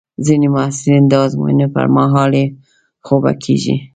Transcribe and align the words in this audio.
ځینې 0.25 0.47
محصلین 0.55 1.03
د 1.07 1.13
ازموینو 1.25 1.67
پر 1.75 1.85
مهال 1.95 2.31
بې 2.35 2.43
خوبه 3.05 3.31
کېږي. 3.43 3.75